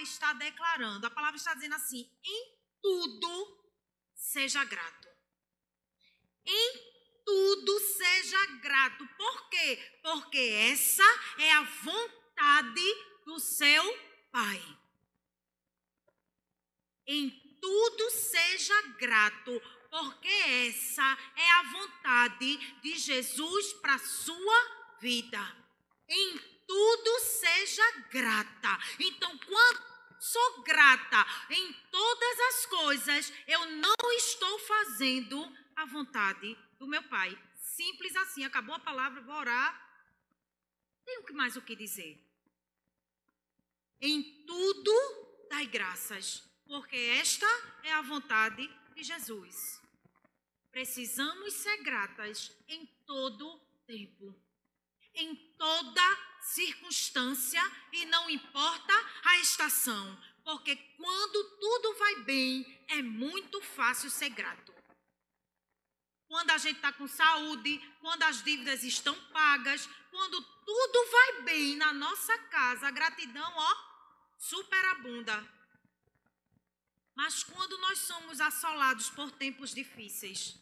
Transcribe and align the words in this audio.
está 0.00 0.32
declarando? 0.34 1.06
A 1.06 1.10
palavra 1.10 1.36
está 1.36 1.54
dizendo 1.54 1.74
assim: 1.74 2.10
em 2.24 2.58
tudo 2.82 3.60
seja 4.14 4.64
grato. 4.64 5.08
Em 6.44 6.90
tudo 7.24 7.80
seja 7.80 8.46
grato. 8.62 9.06
Por 9.16 9.50
quê? 9.50 10.00
Porque 10.02 10.38
essa 10.72 11.04
é 11.38 11.52
a 11.52 11.62
vontade 11.62 12.94
do 13.24 13.38
seu 13.38 14.10
Pai. 14.32 14.62
Em 17.06 17.30
tudo 17.60 18.10
seja 18.10 18.80
grato, 18.98 19.60
porque 19.90 20.28
essa 20.28 21.18
é 21.36 21.50
a 21.50 21.62
vontade 21.64 22.56
de 22.80 22.96
Jesus 22.96 23.72
para 23.74 23.94
a 23.94 23.98
sua 23.98 24.96
vida. 25.00 25.56
Em 26.08 26.38
tudo 26.66 27.20
seja 27.20 27.90
grata. 28.12 28.78
Então, 29.00 29.36
quando 29.38 29.89
sou 30.20 30.62
grata 30.62 31.26
em 31.48 31.72
todas 31.90 32.40
as 32.40 32.66
coisas, 32.66 33.32
eu 33.46 33.66
não 33.76 34.12
estou 34.12 34.58
fazendo 34.60 35.50
a 35.74 35.86
vontade 35.86 36.56
do 36.78 36.86
meu 36.86 37.02
Pai. 37.04 37.36
Simples 37.56 38.14
assim, 38.16 38.44
acabou 38.44 38.74
a 38.74 38.80
palavra, 38.80 39.22
vou 39.22 39.34
orar. 39.34 39.88
Tenho 41.04 41.24
mais 41.34 41.56
o 41.56 41.62
que 41.62 41.74
dizer. 41.74 42.22
Em 44.00 44.44
tudo 44.46 44.92
dai 45.48 45.66
graças, 45.66 46.42
porque 46.66 46.96
esta 46.96 47.46
é 47.82 47.92
a 47.92 48.02
vontade 48.02 48.68
de 48.94 49.02
Jesus. 49.02 49.80
Precisamos 50.70 51.54
ser 51.54 51.82
gratas 51.82 52.56
em 52.68 52.86
todo 53.04 53.58
tempo, 53.86 54.34
em 55.14 55.34
toda 55.56 56.02
circunstância 56.40 57.62
e 57.92 58.06
não 58.06 58.28
importa 58.30 58.92
a 59.24 59.38
estação, 59.38 60.18
porque 60.44 60.76
quando 60.96 61.44
tudo 61.58 61.94
vai 61.94 62.16
bem, 62.22 62.84
é 62.88 63.02
muito 63.02 63.60
fácil 63.60 64.10
ser 64.10 64.30
grato. 64.30 64.74
Quando 66.26 66.50
a 66.50 66.58
gente 66.58 66.76
está 66.76 66.92
com 66.92 67.08
saúde, 67.08 67.80
quando 68.00 68.22
as 68.22 68.42
dívidas 68.42 68.84
estão 68.84 69.14
pagas, 69.32 69.88
quando 70.10 70.40
tudo 70.64 71.10
vai 71.10 71.42
bem 71.42 71.76
na 71.76 71.92
nossa 71.92 72.38
casa, 72.44 72.86
a 72.86 72.90
gratidão, 72.90 73.52
ó, 73.56 73.76
superabunda. 74.38 75.44
Mas 77.16 77.42
quando 77.42 77.76
nós 77.78 77.98
somos 77.98 78.40
assolados 78.40 79.10
por 79.10 79.30
tempos 79.32 79.74
difíceis, 79.74 80.56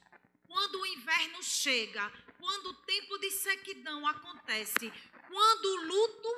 quando 0.47 0.81
o 0.81 0.87
inverno 0.87 1.43
chega, 1.43 2.11
quando 2.49 2.71
o 2.71 2.75
tempo 2.75 3.19
de 3.19 3.31
sequidão 3.31 4.07
acontece, 4.07 4.91
quando 5.29 5.67
o 5.67 5.85
luto 5.85 6.29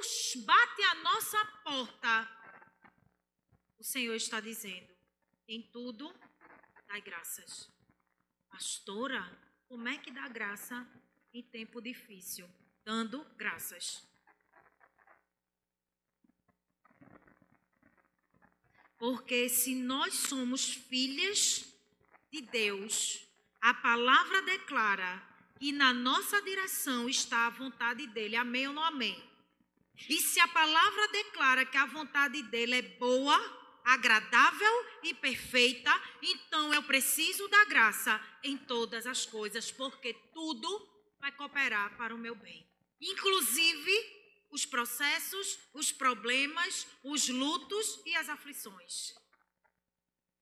bate 0.44 0.83
a 0.83 0.94
nossa 0.97 1.44
porta, 1.62 2.28
o 3.78 3.84
Senhor 3.84 4.17
está 4.17 4.41
dizendo: 4.41 4.92
em 5.47 5.62
tudo, 5.70 6.12
dai 6.89 7.00
graças. 7.00 7.70
Pastora, 8.48 9.22
como 9.69 9.86
é 9.86 9.98
que 9.98 10.11
dá 10.11 10.27
graça 10.27 10.84
em 11.33 11.44
tempo 11.44 11.80
difícil? 11.80 12.50
Dando 12.84 13.24
graças. 13.36 14.05
Porque 18.98 19.48
se 19.48 19.77
nós 19.77 20.14
somos 20.14 20.74
filhas 20.74 21.72
de 22.33 22.41
Deus, 22.41 23.24
a 23.61 23.72
palavra 23.72 24.42
declara 24.42 25.30
que 25.61 25.72
na 25.72 25.92
nossa 25.92 26.41
direção 26.41 27.06
está 27.06 27.47
a 27.47 27.50
vontade 27.50 28.06
dele. 28.06 28.34
Amém 28.34 28.66
ou 28.66 28.72
não 28.72 28.83
amém? 28.83 29.22
E 30.08 30.17
se 30.17 30.41
a 30.41 30.48
palavra 30.48 31.08
declara 31.08 31.67
que 31.67 31.77
a 31.77 31.84
vontade 31.84 32.42
dele 32.44 32.77
é 32.77 32.83
boa, 32.83 33.39
agradável 33.84 34.86
e 35.02 35.12
perfeita, 35.12 35.92
então 36.23 36.73
eu 36.73 36.83
preciso 36.85 37.46
da 37.48 37.67
graça 37.67 38.18
em 38.42 38.57
todas 38.57 39.07
as 39.07 39.27
coisas, 39.27 39.70
porque 39.70 40.14
tudo 40.33 40.89
vai 41.20 41.30
cooperar 41.33 41.95
para 41.98 42.14
o 42.14 42.18
meu 42.18 42.35
bem. 42.35 42.67
Inclusive 42.98 43.92
os 44.51 44.64
processos, 44.64 45.58
os 45.74 45.92
problemas, 45.92 46.86
os 47.05 47.29
lutos 47.29 48.01
e 48.06 48.17
as 48.17 48.30
aflições. 48.30 49.14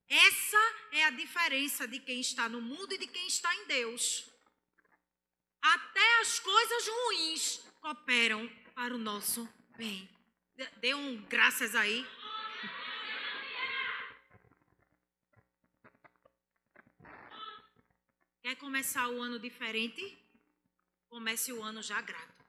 Essa 0.08 0.74
é 0.92 1.04
a 1.06 1.10
diferença 1.10 1.88
de 1.88 1.98
quem 1.98 2.20
está 2.20 2.48
no 2.48 2.62
mundo 2.62 2.94
e 2.94 2.98
de 2.98 3.08
quem 3.08 3.26
está 3.26 3.52
em 3.56 3.66
Deus. 3.66 4.37
Até 5.60 6.20
as 6.20 6.38
coisas 6.38 6.88
ruins 6.88 7.58
cooperam 7.80 8.48
para 8.74 8.94
o 8.94 8.98
nosso 8.98 9.48
bem. 9.76 10.08
Dê 10.78 10.94
um 10.94 11.22
graças 11.22 11.74
aí. 11.74 12.06
Quer 18.42 18.56
começar 18.56 19.08
o 19.08 19.20
ano 19.20 19.38
diferente? 19.38 20.16
Comece 21.08 21.52
o 21.52 21.62
ano 21.62 21.82
já 21.82 22.00
grato. 22.00 22.44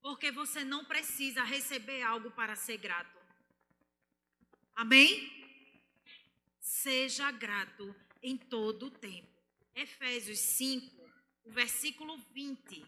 Porque 0.00 0.30
você 0.30 0.64
não 0.64 0.84
precisa 0.84 1.42
receber 1.42 2.02
algo 2.02 2.30
para 2.30 2.56
ser 2.56 2.78
grato. 2.78 3.18
Amém? 4.74 5.30
Seja 6.60 7.30
grato 7.30 7.94
em 8.22 8.36
todo 8.36 8.86
o 8.86 8.90
tempo. 8.90 9.28
Efésios 9.74 10.38
5, 10.38 11.05
o 11.46 11.50
versículo 11.50 12.18
20. 12.32 12.84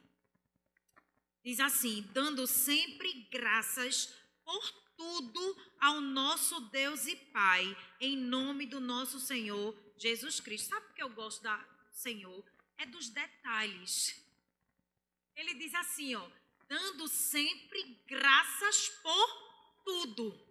Diz 1.45 1.61
assim: 1.61 2.03
dando 2.13 2.47
sempre 2.47 3.27
graças 3.31 4.13
por 4.45 4.71
tudo 4.97 5.57
ao 5.81 6.01
nosso 6.01 6.61
Deus 6.69 7.07
e 7.07 7.15
Pai, 7.17 7.77
em 8.01 8.17
nome 8.17 8.67
do 8.67 8.81
nosso 8.81 9.21
Senhor 9.21 9.75
Jesus 9.97 10.41
Cristo. 10.41 10.71
Sabe 10.71 10.87
o 10.87 10.95
que 10.95 11.03
eu 11.03 11.11
gosto 11.11 11.43
da 11.43 11.65
Senhor? 11.93 12.45
É 12.77 12.85
dos 12.85 13.09
detalhes. 13.09 14.23
Ele 15.37 15.55
diz 15.55 15.73
assim, 15.75 16.17
ó: 16.17 16.29
dando 16.69 17.07
sempre 17.07 18.03
graças 18.07 18.89
por 19.03 19.83
tudo. 19.85 20.49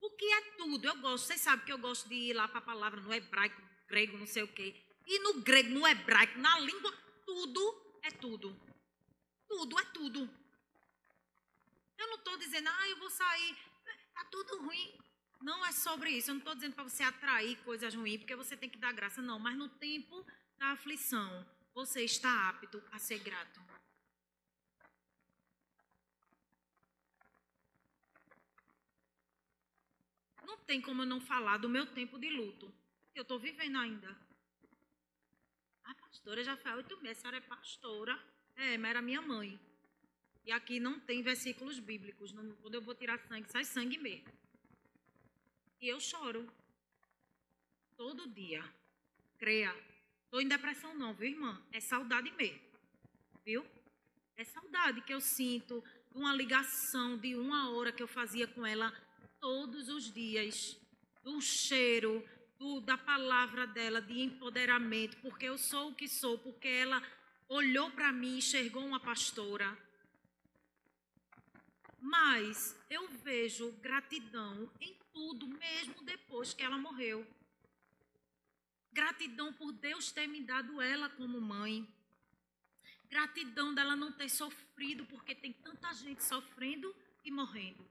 O 0.00 0.10
que 0.10 0.24
é 0.24 0.40
tudo? 0.56 0.86
Eu 0.86 0.96
gosto, 0.96 1.26
vocês 1.26 1.40
sabem 1.40 1.64
que 1.64 1.72
eu 1.72 1.78
gosto 1.78 2.08
de 2.08 2.14
ir 2.14 2.34
lá 2.34 2.46
para 2.48 2.58
a 2.58 2.62
palavra 2.62 3.00
no 3.00 3.12
hebraico, 3.12 3.60
grego, 3.88 4.18
não 4.18 4.26
sei 4.26 4.42
o 4.42 4.48
quê. 4.48 4.74
E 5.06 5.18
no 5.20 5.40
grego, 5.40 5.70
no 5.70 5.86
hebraico, 5.86 6.38
na 6.38 6.58
língua, 6.58 7.03
tudo 7.26 7.98
é 8.02 8.10
tudo. 8.10 8.56
Tudo 9.48 9.78
é 9.78 9.84
tudo. 9.86 10.30
Eu 11.98 12.06
não 12.08 12.16
estou 12.16 12.36
dizendo, 12.38 12.68
ah, 12.68 12.88
eu 12.88 12.96
vou 12.98 13.10
sair, 13.10 13.56
está 14.08 14.24
tudo 14.30 14.62
ruim. 14.62 14.98
Não 15.40 15.64
é 15.66 15.72
sobre 15.72 16.10
isso. 16.10 16.30
Eu 16.30 16.34
não 16.34 16.38
estou 16.40 16.54
dizendo 16.54 16.74
para 16.74 16.84
você 16.84 17.02
atrair 17.02 17.56
coisas 17.64 17.94
ruins, 17.94 18.18
porque 18.18 18.36
você 18.36 18.56
tem 18.56 18.68
que 18.68 18.78
dar 18.78 18.92
graça, 18.92 19.20
não. 19.20 19.38
Mas 19.38 19.56
no 19.56 19.68
tempo 19.68 20.24
da 20.56 20.68
aflição, 20.68 21.46
você 21.74 22.02
está 22.04 22.48
apto 22.48 22.82
a 22.90 22.98
ser 22.98 23.18
grato. 23.18 23.60
Não 30.44 30.58
tem 30.58 30.80
como 30.80 31.02
eu 31.02 31.06
não 31.06 31.20
falar 31.20 31.58
do 31.58 31.68
meu 31.68 31.86
tempo 31.86 32.18
de 32.18 32.30
luto. 32.30 32.72
Eu 33.14 33.22
estou 33.22 33.38
vivendo 33.38 33.76
ainda. 33.76 34.23
A 35.84 35.94
pastora 35.94 36.42
já 36.42 36.56
faz 36.56 36.76
oito 36.76 37.00
meses, 37.00 37.18
a 37.18 37.20
senhora 37.20 37.36
é 37.38 37.40
pastora. 37.40 38.18
É, 38.56 38.78
mas 38.78 38.90
era 38.90 39.02
minha 39.02 39.20
mãe. 39.20 39.58
E 40.44 40.52
aqui 40.52 40.78
não 40.78 41.00
tem 41.00 41.22
versículos 41.22 41.78
bíblicos. 41.78 42.32
Não, 42.32 42.54
quando 42.56 42.74
eu 42.74 42.82
vou 42.82 42.94
tirar 42.94 43.18
sangue, 43.18 43.50
sai 43.50 43.64
sangue 43.64 43.98
mesmo. 43.98 44.28
E 45.80 45.88
eu 45.88 45.98
choro. 46.00 46.50
Todo 47.96 48.28
dia. 48.28 48.64
Creia. 49.38 49.74
Estou 50.24 50.40
em 50.40 50.48
depressão 50.48 50.94
não, 50.94 51.14
viu, 51.14 51.30
irmã? 51.30 51.62
É 51.72 51.80
saudade 51.80 52.30
mesmo. 52.32 52.60
Viu? 53.44 53.64
É 54.36 54.44
saudade 54.44 55.00
que 55.02 55.14
eu 55.14 55.20
sinto 55.20 55.82
de 56.10 56.18
uma 56.18 56.34
ligação 56.34 57.16
de 57.16 57.36
uma 57.36 57.70
hora 57.70 57.92
que 57.92 58.02
eu 58.02 58.08
fazia 58.08 58.46
com 58.46 58.66
ela 58.66 58.92
todos 59.40 59.88
os 59.88 60.12
dias 60.12 60.78
do 61.22 61.40
cheiro, 61.40 62.26
do, 62.58 62.80
da 62.80 62.96
palavra 62.96 63.66
dela, 63.66 64.00
de 64.00 64.20
empoderamento, 64.20 65.16
porque 65.18 65.46
eu 65.46 65.58
sou 65.58 65.90
o 65.90 65.94
que 65.94 66.08
sou, 66.08 66.38
porque 66.38 66.68
ela 66.68 67.02
olhou 67.48 67.90
para 67.90 68.12
mim, 68.12 68.38
enxergou 68.38 68.84
uma 68.84 69.00
pastora. 69.00 69.76
Mas 72.00 72.76
eu 72.90 73.08
vejo 73.08 73.72
gratidão 73.80 74.70
em 74.80 74.94
tudo, 75.12 75.46
mesmo 75.48 76.02
depois 76.02 76.52
que 76.52 76.62
ela 76.62 76.76
morreu. 76.76 77.26
Gratidão 78.92 79.52
por 79.52 79.72
Deus 79.72 80.12
ter 80.12 80.26
me 80.26 80.40
dado 80.40 80.80
ela 80.80 81.08
como 81.08 81.40
mãe. 81.40 81.88
Gratidão 83.08 83.74
dela 83.74 83.96
não 83.96 84.12
ter 84.12 84.28
sofrido, 84.28 85.04
porque 85.06 85.34
tem 85.34 85.52
tanta 85.52 85.92
gente 85.94 86.22
sofrendo 86.22 86.94
e 87.24 87.30
morrendo. 87.30 87.84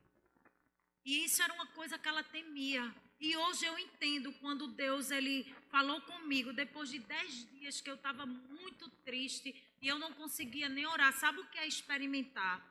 E 1.05 1.25
isso 1.25 1.41
era 1.41 1.53
uma 1.53 1.67
coisa 1.67 1.97
que 1.97 2.07
ela 2.07 2.23
temia. 2.23 2.93
E 3.19 3.37
hoje 3.37 3.65
eu 3.65 3.77
entendo 3.79 4.33
quando 4.33 4.67
Deus 4.67 5.11
ele 5.11 5.43
falou 5.69 6.01
comigo, 6.01 6.51
depois 6.51 6.89
de 6.89 6.99
dez 6.99 7.49
dias 7.51 7.79
que 7.79 7.89
eu 7.89 7.95
estava 7.95 8.25
muito 8.25 8.89
triste 9.05 9.55
e 9.81 9.87
eu 9.87 9.97
não 9.97 10.11
conseguia 10.13 10.67
nem 10.67 10.85
orar. 10.85 11.13
Sabe 11.13 11.39
o 11.39 11.47
que 11.47 11.57
é 11.57 11.67
experimentar? 11.67 12.61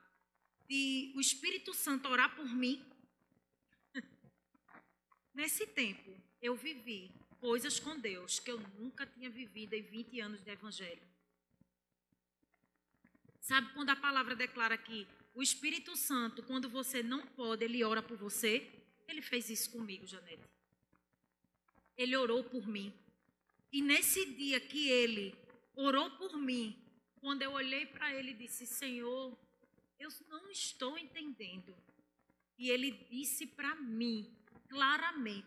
De 0.69 1.13
o 1.17 1.21
Espírito 1.21 1.73
Santo 1.73 2.09
orar 2.09 2.35
por 2.37 2.47
mim? 2.47 2.85
Nesse 5.35 5.67
tempo, 5.67 6.15
eu 6.41 6.55
vivi 6.55 7.11
coisas 7.41 7.81
com 7.81 7.99
Deus 7.99 8.39
que 8.39 8.51
eu 8.51 8.61
nunca 8.79 9.07
tinha 9.07 9.31
vivido 9.31 9.75
em 9.75 9.83
20 9.83 10.21
anos 10.21 10.43
de 10.43 10.51
evangelho. 10.51 11.03
Sabe 13.41 13.73
quando 13.75 13.91
a 13.91 13.97
palavra 13.97 14.37
declara 14.37 14.79
que 14.79 15.07
o 15.35 15.43
Espírito 15.43 15.97
Santo, 15.97 16.43
quando 16.43 16.69
você 16.69 17.03
não 17.03 17.27
pode, 17.27 17.65
ele 17.65 17.83
ora 17.83 18.03
por 18.03 18.17
você? 18.17 18.71
Ele 19.13 19.21
fez 19.21 19.51
isso 19.51 19.71
comigo, 19.71 20.07
Janete. 20.07 20.43
Ele 21.99 22.17
orou 22.17 22.43
por 22.43 22.67
mim. 22.67 22.91
E 23.71 23.83
nesse 23.83 24.25
dia 24.35 24.59
que 24.59 24.89
ele 24.89 25.35
orou 25.75 26.11
por 26.13 26.39
mim, 26.39 26.83
quando 27.21 27.43
eu 27.43 27.53
olhei 27.53 27.85
para 27.85 28.11
ele 28.15 28.31
e 28.31 28.41
disse: 28.43 28.67
Senhor, 28.67 29.39
eu 29.99 30.09
não 30.31 30.51
estou 30.51 30.97
entendendo. 30.97 31.77
E 32.57 32.71
ele 32.71 32.91
disse 33.11 33.47
para 33.47 33.75
mim, 33.75 34.35
claramente, 34.71 35.47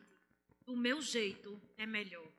do 0.64 0.78
meu 0.78 1.02
jeito 1.02 1.60
é 1.76 1.88
melhor. 1.88 2.32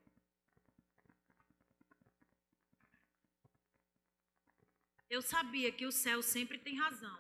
Eu 5.10 5.22
sabia 5.22 5.72
que 5.72 5.86
o 5.86 5.90
céu 5.90 6.22
sempre 6.22 6.56
tem 6.56 6.76
razão, 6.76 7.18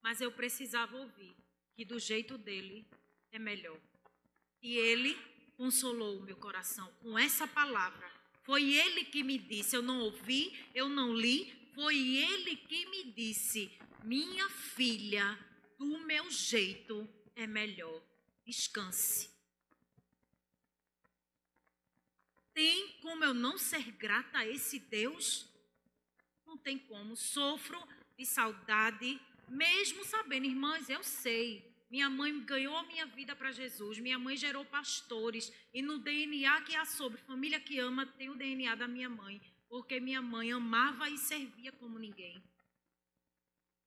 mas 0.00 0.20
eu 0.20 0.30
precisava 0.30 0.96
ouvir 0.96 1.36
que 1.74 1.84
do 1.84 1.98
jeito 1.98 2.38
dele 2.38 2.86
é 3.36 3.38
melhor. 3.38 3.78
E 4.62 4.76
ele 4.76 5.16
consolou 5.56 6.18
o 6.18 6.22
meu 6.22 6.36
coração 6.36 6.90
com 7.00 7.18
essa 7.18 7.46
palavra. 7.46 8.10
Foi 8.42 8.74
ele 8.74 9.04
que 9.04 9.22
me 9.22 9.38
disse, 9.38 9.76
eu 9.76 9.82
não 9.82 10.00
ouvi, 10.00 10.58
eu 10.74 10.88
não 10.88 11.14
li, 11.14 11.52
foi 11.74 11.96
ele 11.96 12.56
que 12.56 12.86
me 12.86 13.12
disse: 13.12 13.70
minha 14.02 14.48
filha, 14.48 15.38
do 15.78 15.98
meu 16.00 16.30
jeito 16.30 17.08
é 17.34 17.46
melhor. 17.46 18.02
Descanse. 18.44 19.30
Tem 22.54 22.98
como 23.02 23.24
eu 23.24 23.34
não 23.34 23.58
ser 23.58 23.90
grata 23.92 24.38
a 24.38 24.46
esse 24.46 24.78
Deus? 24.78 25.46
Não 26.46 26.56
tem 26.56 26.78
como. 26.78 27.14
Sofro 27.14 27.78
de 28.16 28.24
saudade, 28.24 29.20
mesmo 29.48 30.04
sabendo, 30.04 30.46
irmãs, 30.46 30.88
eu 30.88 31.02
sei. 31.04 31.75
Minha 31.88 32.10
mãe 32.10 32.38
ganhou 32.44 32.76
a 32.76 32.82
minha 32.84 33.06
vida 33.06 33.36
para 33.36 33.52
Jesus. 33.52 33.98
Minha 33.98 34.18
mãe 34.18 34.36
gerou 34.36 34.64
pastores. 34.64 35.52
E 35.72 35.80
no 35.80 35.98
DNA 35.98 36.60
que 36.62 36.74
há 36.74 36.84
sobre 36.84 37.18
família 37.18 37.60
que 37.60 37.78
ama, 37.78 38.06
tem 38.06 38.28
o 38.28 38.34
DNA 38.34 38.74
da 38.74 38.88
minha 38.88 39.08
mãe. 39.08 39.40
Porque 39.68 40.00
minha 40.00 40.20
mãe 40.20 40.52
amava 40.52 41.08
e 41.08 41.16
servia 41.16 41.72
como 41.72 41.98
ninguém. 41.98 42.42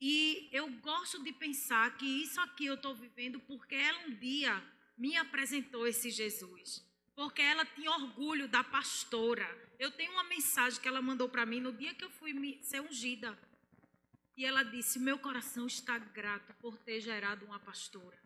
E 0.01 0.48
eu 0.54 0.69
gosto 0.78 1.22
de 1.22 1.34
pensar 1.34 1.98
que 1.98 2.06
isso 2.06 2.40
aqui 2.40 2.66
eu 2.66 2.75
estou 2.75 2.96
vivendo 2.96 3.40
porque 3.42 3.75
ela 3.75 4.00
um 4.07 4.16
dia 4.16 4.63
me 4.98 5.18
apresentou 5.18 5.86
esse 5.86 6.10
Jesus. 6.10 6.86
Porque 7.13 7.42
ela 7.42 7.66
tinha 7.66 7.92
orgulho 7.92 8.48
da 8.48 8.63
pastora. 8.63 9.45
Eu 9.78 9.92
tenho 9.92 10.13
uma 10.13 10.24
mensagem 10.24 10.80
que 10.80 10.88
ela 10.88 11.02
mandou 11.02 11.28
para 11.28 11.45
mim 11.45 11.60
no 11.60 11.74
dia 11.74 11.94
que 11.94 12.06
eu 12.06 12.10
fui 12.12 12.60
ser 12.62 12.81
ungida. 12.81 13.38
E 14.39 14.45
ela 14.45 14.63
disse: 14.63 14.97
Meu 15.00 15.19
coração 15.19 15.68
está 15.68 15.97
grato 15.97 16.53
por 16.62 16.77
ter 16.77 17.01
gerado 17.01 17.44
uma 17.44 17.59
pastora. 17.59 18.18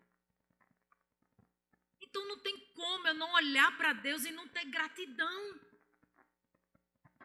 Então 2.00 2.24
não 2.28 2.38
tem 2.38 2.56
como 2.72 3.08
eu 3.08 3.14
não 3.14 3.34
olhar 3.34 3.76
para 3.76 3.92
Deus 3.92 4.24
e 4.24 4.30
não 4.30 4.46
ter 4.46 4.64
gratidão. 4.66 5.60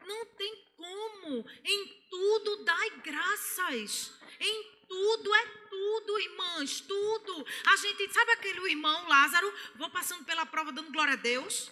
Não 0.04 0.26
tem 0.34 0.72
como. 0.76 1.48
Em 1.64 2.08
tudo 2.10 2.64
dai 2.64 2.90
graças. 2.98 4.12
Em 4.40 4.86
tudo 4.88 5.34
é 5.36 5.46
tudo, 5.70 6.18
irmãs, 6.18 6.80
tudo. 6.80 7.46
A 7.66 7.76
gente, 7.76 8.12
sabe 8.12 8.32
aquele 8.32 8.70
irmão 8.70 9.06
Lázaro, 9.06 9.54
vou 9.76 9.88
passando 9.90 10.24
pela 10.24 10.44
prova 10.44 10.72
dando 10.72 10.90
glória 10.90 11.12
a 11.12 11.22
Deus? 11.30 11.70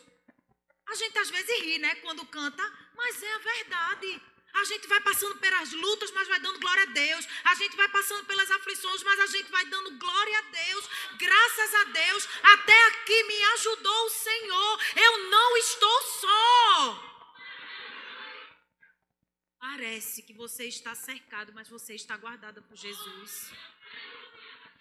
A 0.87 0.95
gente 0.95 1.19
às 1.19 1.31
vezes 1.31 1.63
ri, 1.63 1.79
né, 1.79 1.97
quando 1.97 2.25
canta, 2.27 2.63
mas 2.95 3.21
é 3.21 3.35
a 3.35 3.39
verdade. 3.39 4.23
A 4.55 4.65
gente 4.65 4.89
vai 4.89 5.01
passando 5.03 5.37
pelas 5.39 5.73
lutas, 5.73 6.11
mas 6.13 6.27
vai 6.27 6.41
dando 6.41 6.59
glória 6.59 6.83
a 6.83 6.87
Deus. 6.87 7.29
A 7.45 7.55
gente 7.55 7.77
vai 7.77 7.89
passando 7.89 8.25
pelas 8.27 8.51
aflições, 8.51 9.03
mas 9.03 9.21
a 9.21 9.27
gente 9.27 9.51
vai 9.51 9.65
dando 9.67 9.99
glória 9.99 10.39
a 10.39 10.43
Deus. 10.43 10.89
Graças 11.17 11.75
a 11.75 11.85
Deus, 11.85 12.29
até 12.43 12.87
aqui 12.89 13.23
me 13.25 13.43
ajudou 13.55 14.07
o 14.07 14.11
Senhor. 14.11 14.81
Eu 14.97 15.31
não 15.31 15.57
estou 15.59 16.03
só. 16.03 17.09
Parece 19.61 20.23
que 20.23 20.33
você 20.33 20.65
está 20.67 20.95
cercado, 20.95 21.53
mas 21.53 21.69
você 21.69 21.95
está 21.95 22.17
guardada 22.17 22.63
por 22.63 22.77
Jesus. 22.77 23.53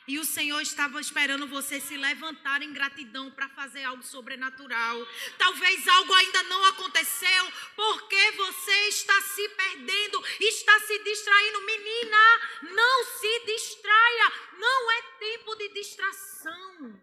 E 0.08 0.18
o 0.18 0.24
Senhor 0.24 0.62
estava 0.62 1.02
esperando 1.02 1.46
você 1.48 1.82
se 1.82 1.98
levantar 1.98 2.62
em 2.62 2.72
gratidão 2.72 3.30
para 3.30 3.50
fazer 3.50 3.84
algo 3.84 4.02
sobrenatural. 4.02 5.06
Talvez 5.38 5.86
algo 5.88 6.14
ainda 6.14 6.44
não 6.44 6.64
aconteceu 6.66 7.52
porque 7.76 8.32
você 8.32 8.88
está 8.88 9.22
se 9.22 9.50
perdendo, 9.50 10.24
está 10.40 10.80
se 10.80 11.00
distraindo. 11.00 11.62
Menina, 11.62 12.18
não 12.62 13.04
se 13.04 13.40
distraia. 13.46 14.32
Não 14.58 14.92
é 14.92 15.02
tempo 15.20 15.56
de 15.56 15.70
distração. 15.74 17.02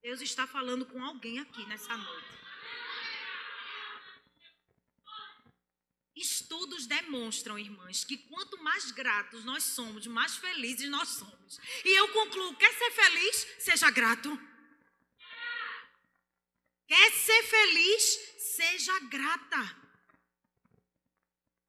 Deus 0.00 0.20
está 0.20 0.46
falando 0.46 0.86
com 0.86 1.02
alguém 1.02 1.40
aqui 1.40 1.66
nessa 1.66 1.96
noite. 1.96 2.43
Estudos 6.16 6.86
demonstram, 6.86 7.58
irmãs, 7.58 8.04
que 8.04 8.16
quanto 8.16 8.62
mais 8.62 8.90
gratos 8.92 9.44
nós 9.44 9.64
somos, 9.64 10.06
mais 10.06 10.36
felizes 10.36 10.88
nós 10.88 11.08
somos. 11.08 11.58
E 11.84 11.98
eu 11.98 12.08
concluo: 12.12 12.56
quer 12.56 12.72
ser 12.72 12.90
feliz? 12.92 13.46
Seja 13.58 13.90
grato. 13.90 14.40
Quer 16.86 17.12
ser 17.12 17.42
feliz? 17.44 18.04
Seja 18.56 18.98
grata. 19.00 19.84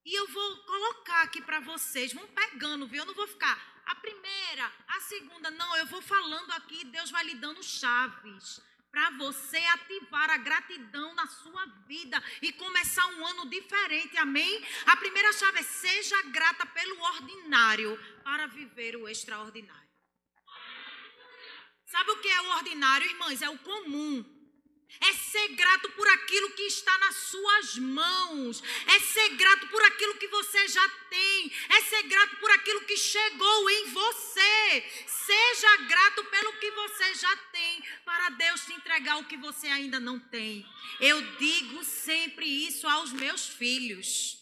E 0.06 0.14
eu 0.14 0.28
vou 0.28 0.58
colocar 0.66 1.24
aqui 1.24 1.42
para 1.42 1.60
vocês, 1.62 2.14
vão 2.14 2.28
pegando, 2.28 2.86
viu? 2.88 3.00
Eu 3.00 3.08
não 3.08 3.16
vou 3.16 3.28
ficar 3.28 3.76
a 3.86 3.96
primeira, 3.96 4.72
a 4.88 5.02
segunda, 5.02 5.50
não, 5.52 5.76
eu 5.78 5.86
vou 5.88 6.02
falando 6.02 6.52
aqui, 6.52 6.86
Deus 6.86 7.10
vai 7.12 7.24
lhe 7.24 7.36
dando 7.36 7.64
chaves 7.64 8.62
para 8.96 9.10
você 9.10 9.58
ativar 9.58 10.30
a 10.30 10.38
gratidão 10.38 11.14
na 11.16 11.28
sua 11.28 11.66
vida 11.86 12.24
e 12.42 12.54
começar 12.54 13.06
um 13.08 13.28
ano 13.28 13.50
diferente, 13.50 14.18
amém? 14.18 14.66
A 14.86 14.96
primeira 14.96 15.34
chave 15.34 15.60
é 15.60 15.64
seja 15.64 16.22
grata 16.22 16.66
pelo 16.68 17.02
ordinário 17.02 18.00
para 18.24 18.48
viver 18.48 18.96
o 18.96 19.10
extraordinário. 19.10 19.90
Sabe 21.88 22.10
o 22.12 22.22
que 22.22 22.30
é 22.30 22.42
o 22.42 22.50
ordinário, 22.52 23.06
irmãs? 23.06 23.42
É 23.42 23.50
o 23.50 23.58
comum. 23.60 24.36
É 25.02 25.14
ser 25.14 25.50
grato 25.50 25.90
por 25.92 26.08
aquilo 26.08 26.52
que 26.52 26.64
está 26.64 26.98
nas 27.00 27.16
suas 27.16 27.78
mãos. 27.78 28.64
É 28.88 29.00
ser 29.00 29.30
grato 29.36 29.68
por 29.68 29.84
aquilo 29.84 30.16
que 30.16 30.28
você 30.28 30.68
já 30.70 30.88
tem. 31.10 31.52
É 31.70 31.82
ser 31.82 32.04
grato 32.04 32.38
por 32.38 32.50
aquilo 32.52 32.82
que 32.82 32.96
chegou 32.96 33.70
em 33.70 33.90
você. 33.92 34.84
Seja 35.06 35.78
grato 35.88 36.24
pelo 36.26 36.54
que 36.54 36.72
você 36.72 37.14
já 37.16 37.36
tem, 37.52 37.65
Deus 38.56 38.66
te 38.66 38.74
entregar 38.74 39.18
o 39.18 39.26
que 39.26 39.36
você 39.36 39.68
ainda 39.68 40.00
não 40.00 40.18
tem. 40.18 40.66
Eu 41.02 41.22
digo 41.38 41.84
sempre 41.84 42.46
isso 42.46 42.88
aos 42.88 43.12
meus 43.12 43.50
filhos. 43.50 44.42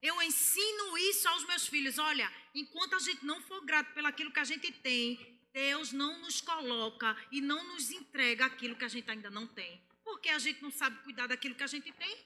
Eu 0.00 0.22
ensino 0.22 0.96
isso 0.96 1.28
aos 1.28 1.44
meus 1.44 1.66
filhos. 1.66 1.98
Olha, 1.98 2.32
enquanto 2.54 2.94
a 2.94 3.00
gente 3.00 3.24
não 3.24 3.42
for 3.42 3.64
grato 3.64 3.92
pelo 3.94 4.06
aquilo 4.06 4.32
que 4.32 4.38
a 4.38 4.44
gente 4.44 4.70
tem, 4.70 5.18
Deus 5.52 5.90
não 5.90 6.20
nos 6.20 6.40
coloca 6.40 7.16
e 7.32 7.40
não 7.40 7.64
nos 7.72 7.90
entrega 7.90 8.46
aquilo 8.46 8.76
que 8.76 8.84
a 8.84 8.88
gente 8.88 9.10
ainda 9.10 9.28
não 9.28 9.44
tem. 9.44 9.82
Porque 10.04 10.28
a 10.28 10.38
gente 10.38 10.62
não 10.62 10.70
sabe 10.70 11.02
cuidar 11.02 11.26
daquilo 11.26 11.56
que 11.56 11.64
a 11.64 11.72
gente 11.74 11.90
tem. 11.92 12.24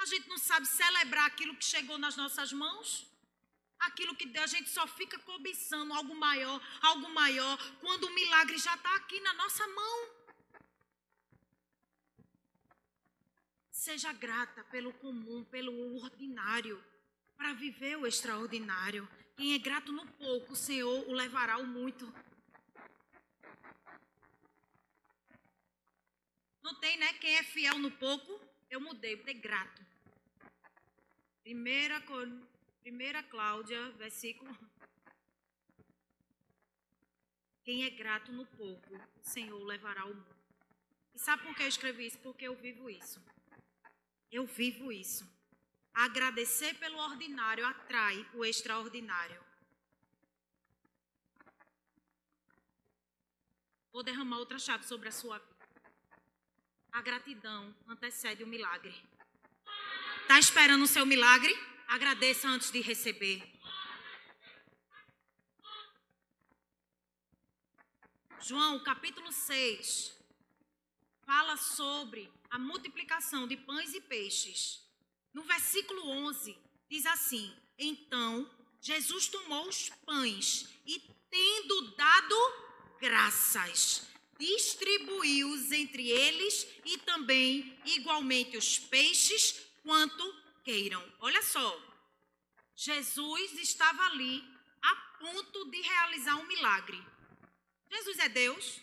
A 0.00 0.06
gente 0.06 0.28
não 0.28 0.38
sabe 0.38 0.66
celebrar 0.66 1.26
aquilo 1.26 1.56
que 1.56 1.64
chegou 1.64 1.98
nas 1.98 2.16
nossas 2.16 2.52
mãos. 2.52 3.06
Aquilo 3.82 4.14
que 4.14 4.36
a 4.38 4.46
gente 4.46 4.70
só 4.70 4.86
fica 4.86 5.18
cobiçando 5.18 5.92
algo 5.92 6.14
maior, 6.14 6.60
algo 6.80 7.08
maior, 7.10 7.58
quando 7.80 8.04
o 8.04 8.14
milagre 8.14 8.56
já 8.58 8.74
está 8.74 8.94
aqui 8.96 9.18
na 9.20 9.34
nossa 9.34 9.66
mão. 9.68 10.22
Seja 13.70 14.12
grata 14.12 14.62
pelo 14.64 14.92
comum, 14.92 15.44
pelo 15.44 15.96
ordinário, 15.96 16.82
para 17.36 17.52
viver 17.52 17.96
o 17.96 18.06
extraordinário. 18.06 19.08
Quem 19.36 19.54
é 19.54 19.58
grato 19.58 19.90
no 19.92 20.06
pouco, 20.12 20.52
o 20.52 20.56
Senhor 20.56 21.08
o 21.08 21.12
levará 21.12 21.54
ao 21.54 21.66
muito. 21.66 22.12
Não 26.62 26.74
tem, 26.76 26.96
né? 26.98 27.12
Quem 27.14 27.34
é 27.34 27.42
fiel 27.42 27.78
no 27.78 27.90
pouco, 27.90 28.40
eu 28.70 28.80
mudei, 28.80 29.16
ter 29.16 29.34
grato. 29.34 29.84
Primeira, 31.42 32.00
primeira 32.82 33.22
Cláudia, 33.22 33.90
versículo. 33.92 34.52
Quem 37.64 37.84
é 37.84 37.90
grato 37.90 38.32
no 38.32 38.44
pouco, 38.44 38.94
o 38.94 39.24
Senhor 39.34 39.60
o 39.60 39.64
levará 39.64 40.02
ao 40.02 40.14
muito. 40.14 40.36
E 41.14 41.18
sabe 41.18 41.42
por 41.44 41.54
que 41.54 41.62
eu 41.62 41.68
escrevi 41.68 42.06
isso? 42.06 42.18
Porque 42.18 42.44
eu 42.46 42.56
vivo 42.56 42.90
isso. 42.90 43.22
Eu 44.30 44.44
vivo 44.46 44.90
isso. 44.90 45.24
Agradecer 45.94 46.74
pelo 46.74 46.98
ordinário 46.98 47.64
atrai 47.66 48.28
o 48.34 48.44
extraordinário. 48.44 49.40
vou 53.92 54.02
derramar 54.02 54.38
outra 54.38 54.58
chave 54.58 54.84
sobre 54.86 55.08
a 55.08 55.12
sua 55.12 55.38
vida. 55.38 55.52
A 56.90 57.02
gratidão 57.02 57.74
antecede 57.86 58.42
o 58.42 58.46
milagre. 58.46 58.94
Está 60.22 60.38
esperando 60.38 60.82
o 60.82 60.86
seu 60.86 61.04
milagre? 61.04 61.54
Agradeça 61.92 62.48
antes 62.48 62.70
de 62.70 62.80
receber. 62.80 63.42
João, 68.40 68.82
capítulo 68.82 69.30
6, 69.30 70.18
fala 71.26 71.54
sobre 71.58 72.32
a 72.48 72.58
multiplicação 72.58 73.46
de 73.46 73.58
pães 73.58 73.92
e 73.92 74.00
peixes. 74.00 74.80
No 75.34 75.42
versículo 75.42 76.08
11, 76.08 76.58
diz 76.88 77.04
assim: 77.04 77.54
Então 77.78 78.50
Jesus 78.80 79.28
tomou 79.28 79.68
os 79.68 79.90
pães 80.06 80.70
e, 80.86 80.98
tendo 81.28 81.94
dado 81.94 82.36
graças, 83.02 84.08
distribuiu-os 84.38 85.70
entre 85.70 86.08
eles 86.08 86.66
e 86.86 86.96
também 86.96 87.78
igualmente 87.84 88.56
os 88.56 88.78
peixes, 88.78 89.60
quanto 89.82 90.41
queiram. 90.62 91.02
Olha 91.20 91.42
só, 91.42 91.68
Jesus 92.74 93.52
estava 93.58 94.04
ali 94.06 94.42
a 94.82 94.94
ponto 95.18 95.70
de 95.70 95.80
realizar 95.80 96.36
um 96.36 96.46
milagre. 96.46 97.00
Jesus 97.90 98.18
é 98.18 98.28
Deus? 98.28 98.80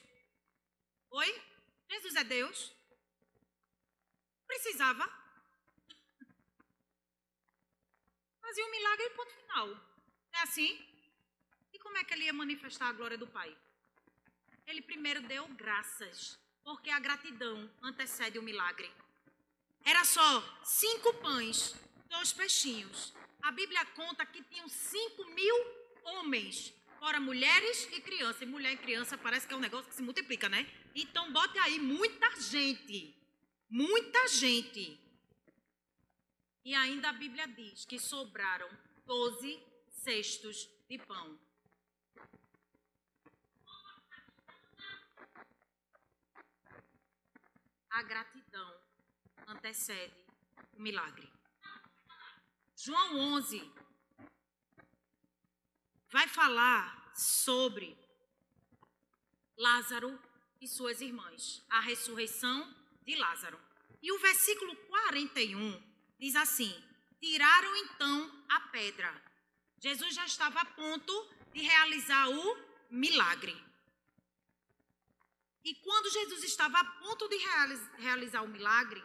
Oi? 1.12 1.42
Jesus 1.90 2.16
é 2.16 2.24
Deus? 2.24 2.72
Precisava. 4.46 5.06
Fazia 8.42 8.66
um 8.66 8.72
milagre 8.72 9.06
e 9.06 9.10
ponto 9.12 9.34
final. 9.34 9.68
É 10.34 10.40
assim? 10.42 10.72
E 11.74 11.80
como 11.80 11.98
é 11.98 12.04
que 12.04 12.14
ele 12.14 12.26
ia 12.26 12.34
manifestar 12.34 12.90
a 12.90 12.94
glória 12.94 13.18
do 13.18 13.28
Pai? 13.28 13.56
Ele 14.66 14.82
primeiro 14.82 15.22
deu 15.22 15.48
graças, 15.50 16.40
porque 16.64 16.90
a 16.90 17.00
gratidão 17.00 17.70
antecede 17.82 18.38
o 18.38 18.44
milagre. 18.44 18.92
Era 19.92 20.04
só 20.06 20.30
cinco 20.64 21.14
pães, 21.16 21.76
dois 22.10 22.32
peixinhos. 22.32 23.14
A 23.42 23.52
Bíblia 23.52 23.84
conta 24.00 24.26
que 24.26 24.44
tinham 24.44 24.68
cinco 24.70 25.26
mil 25.40 25.58
homens 26.04 26.74
Fora 27.00 27.18
mulheres 27.18 27.88
e 27.94 28.02
crianças. 28.02 28.42
E 28.42 28.46
mulher 28.46 28.74
e 28.74 28.78
criança 28.78 29.18
parece 29.18 29.48
que 29.48 29.54
é 29.54 29.58
um 29.58 29.62
negócio 29.62 29.90
que 29.90 29.96
se 29.96 30.04
multiplica, 30.04 30.50
né? 30.50 30.68
Então 30.94 31.32
bote 31.32 31.58
aí 31.60 31.80
muita 31.80 32.30
gente. 32.42 33.16
Muita 33.70 34.28
gente. 34.28 35.00
E 36.66 36.76
ainda 36.76 37.10
a 37.10 37.14
Bíblia 37.14 37.48
diz 37.48 37.86
que 37.86 37.98
sobraram 37.98 38.70
12 39.06 39.64
cestos 39.88 40.70
de 40.90 40.98
pão. 40.98 41.40
A 47.90 48.04
gratidão 48.04 48.79
antecede 49.50 50.14
o 50.74 50.82
milagre. 50.82 51.28
João 52.76 53.18
11, 53.36 53.72
vai 56.10 56.28
falar 56.28 57.12
sobre 57.16 57.98
Lázaro 59.58 60.18
e 60.62 60.68
suas 60.68 61.02
irmãs, 61.02 61.64
a 61.70 61.82
ressurreição 61.82 62.74
de 63.04 63.16
Lázaro. 63.16 63.60
E 64.02 64.12
o 64.12 64.20
versículo 64.20 64.76
41 64.76 65.84
diz 66.18 66.36
assim: 66.36 66.72
Tiraram 67.20 67.76
então 67.78 68.46
a 68.48 68.62
pedra. 68.62 69.12
Jesus 69.80 70.14
já 70.14 70.26
estava 70.26 70.62
a 70.62 70.66
ponto 70.66 71.14
de 71.54 71.62
realizar 71.62 72.30
o 72.30 72.58
milagre. 72.90 73.56
E 75.64 75.76
quando 75.76 76.12
Jesus 76.12 76.44
estava 76.44 76.80
a 76.80 76.86
ponto 76.86 77.28
de 77.28 77.38
realizar 77.98 78.42
o 78.44 78.48
milagre, 78.48 79.04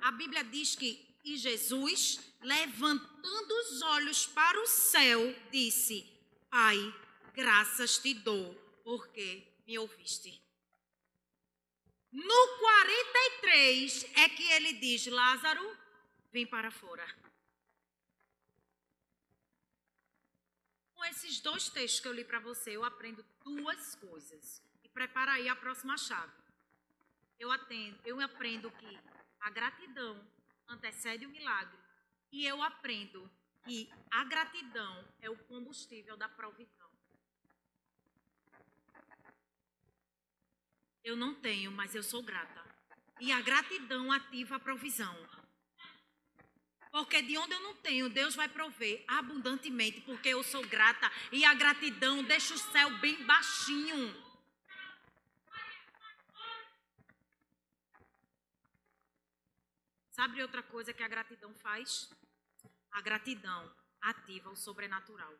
a 0.00 0.10
Bíblia 0.12 0.44
diz 0.44 0.74
que 0.74 1.14
e 1.24 1.38
Jesus, 1.38 2.20
levantando 2.42 3.54
os 3.60 3.80
olhos 3.82 4.26
para 4.26 4.60
o 4.60 4.66
céu, 4.66 5.34
disse: 5.50 6.06
Pai, 6.50 6.76
graças 7.32 7.96
te 7.98 8.12
dou, 8.12 8.54
porque 8.84 9.42
me 9.66 9.78
ouviste. 9.78 10.38
No 12.12 12.58
43 12.58 14.04
é 14.16 14.28
que 14.28 14.42
ele 14.52 14.74
diz: 14.74 15.06
Lázaro, 15.06 15.76
vem 16.30 16.46
para 16.46 16.70
fora. 16.70 17.06
Com 20.94 21.04
esses 21.06 21.40
dois 21.40 21.70
textos 21.70 22.00
que 22.00 22.08
eu 22.08 22.12
li 22.12 22.24
para 22.24 22.38
você, 22.38 22.76
eu 22.76 22.84
aprendo 22.84 23.24
duas 23.42 23.94
coisas. 23.94 24.62
E 24.84 24.88
prepara 24.90 25.32
aí 25.32 25.48
a 25.48 25.56
próxima 25.56 25.96
chave. 25.96 26.32
Eu, 27.38 27.50
atendo, 27.50 27.98
eu 28.04 28.20
aprendo 28.20 28.70
que 28.70 28.98
a 29.44 29.50
gratidão 29.50 30.26
antecede 30.66 31.26
o 31.26 31.28
milagre. 31.28 31.78
E 32.32 32.46
eu 32.46 32.62
aprendo 32.62 33.30
que 33.62 33.92
a 34.10 34.24
gratidão 34.24 35.06
é 35.20 35.28
o 35.28 35.36
combustível 35.36 36.16
da 36.16 36.28
provisão. 36.28 36.90
Eu 41.04 41.14
não 41.14 41.34
tenho, 41.34 41.70
mas 41.70 41.94
eu 41.94 42.02
sou 42.02 42.22
grata. 42.22 42.64
E 43.20 43.30
a 43.30 43.42
gratidão 43.42 44.10
ativa 44.10 44.56
a 44.56 44.60
provisão. 44.60 45.14
Porque 46.90 47.20
de 47.20 47.36
onde 47.36 47.52
eu 47.52 47.60
não 47.60 47.74
tenho, 47.76 48.08
Deus 48.08 48.34
vai 48.34 48.48
prover 48.48 49.04
abundantemente, 49.06 50.00
porque 50.00 50.30
eu 50.30 50.42
sou 50.42 50.66
grata. 50.66 51.12
E 51.30 51.44
a 51.44 51.52
gratidão 51.52 52.22
deixa 52.22 52.54
o 52.54 52.58
céu 52.58 52.98
bem 52.98 53.22
baixinho. 53.26 54.23
Sabe 60.14 60.40
outra 60.40 60.62
coisa 60.62 60.92
que 60.92 61.02
a 61.02 61.08
gratidão 61.08 61.52
faz? 61.54 62.08
A 62.92 63.00
gratidão 63.00 63.62
ativa 64.00 64.48
o 64.48 64.54
sobrenatural. 64.54 65.34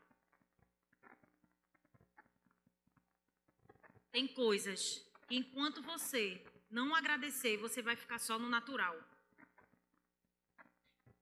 Tem 4.11 4.26
coisas 4.26 4.81
que 5.28 5.37
enquanto 5.37 5.81
você 5.81 6.45
não 6.69 6.93
agradecer, 6.93 7.57
você 7.57 7.81
vai 7.83 7.95
ficar 7.95 8.19
só 8.19 8.37
no 8.37 8.49
natural. 8.49 8.97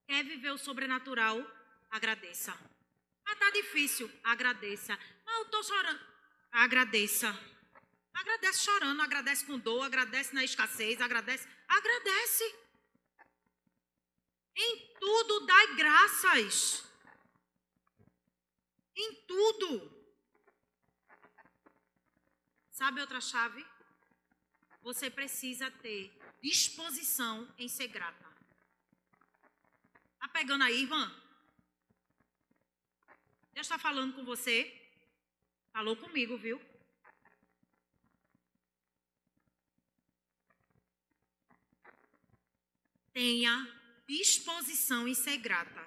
Quer 0.07 0.25
viver 0.25 0.53
o 0.53 0.57
sobrenatural? 0.57 1.37
Agradeça. 1.91 2.59
Ah, 3.27 3.37
tá 3.37 3.51
difícil. 3.51 4.11
Agradeça. 4.25 4.99
Ah, 5.27 5.41
eu 5.41 5.51
tô 5.51 5.63
chorando. 5.63 6.01
Agradeça. 6.51 7.29
Agradece 8.15 8.65
chorando, 8.65 9.03
agradece 9.03 9.45
com 9.45 9.59
dor, 9.59 9.83
agradece 9.83 10.35
na 10.35 10.43
escassez, 10.43 11.03
agradece. 11.03 11.47
Agradece. 11.69 12.62
Em 14.55 14.95
tudo 15.01 15.47
dai 15.47 15.75
graças. 15.77 16.85
Em 18.95 19.15
tudo. 19.27 19.91
Sabe 22.71 23.01
outra 23.01 23.21
chave? 23.21 23.65
Você 24.83 25.09
precisa 25.09 25.71
ter 25.71 26.13
disposição 26.43 27.49
em 27.57 27.69
ser 27.69 27.89
grata. 27.89 28.31
Tá 30.19 30.29
pegando 30.29 30.65
aí, 30.65 30.83
irmã? 30.83 31.05
Deus 33.53 33.67
está 33.67 33.79
falando 33.79 34.15
com 34.15 34.25
você? 34.25 34.57
Falou 35.73 35.97
comigo, 35.97 36.37
viu? 36.37 36.61
Tenha 43.13 43.82
disposição 44.13 45.09
em 45.09 45.15
ser 45.15 45.39
grata. 45.39 45.83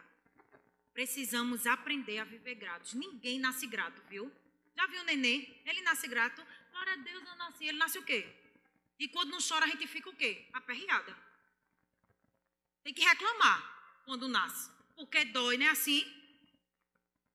Precisamos 0.93 1.67
aprender 1.67 2.17
a 2.19 2.23
viver 2.23 2.55
gratos. 2.55 2.93
Ninguém 2.93 3.37
nasce 3.37 3.67
grato, 3.67 4.01
viu? 4.09 4.31
Já 4.75 4.87
viu 4.87 5.01
o 5.01 5.05
nenê? 5.05 5.35
Ele 5.65 5.81
nasce 5.81 6.07
grato. 6.07 6.41
Glória 6.71 6.93
a 6.93 6.97
Deus, 6.97 7.23
eu 7.23 7.35
nasci. 7.35 7.65
Ele 7.65 7.77
nasce 7.77 7.99
o 7.99 8.03
quê? 8.03 8.21
E 8.97 9.07
quando 9.07 9.29
não 9.29 9.39
chora, 9.47 9.65
a 9.65 9.67
gente 9.67 9.85
fica 9.87 10.09
o 10.09 10.15
quê? 10.15 10.47
Aperreada. 10.53 11.15
Tem 12.83 12.93
que 12.93 13.03
reclamar 13.03 13.59
quando 14.05 14.27
nasce. 14.27 14.71
Porque 14.95 15.25
dói, 15.25 15.57
não 15.57 15.67
é 15.67 15.69
assim? 15.69 16.03